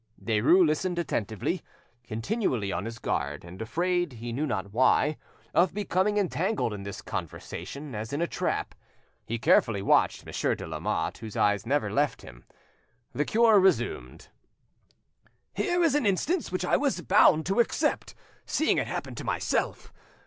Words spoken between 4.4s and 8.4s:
not why, of becoming entangled in this conversation, as in a